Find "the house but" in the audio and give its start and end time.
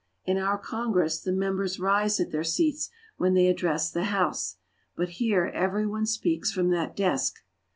3.91-5.09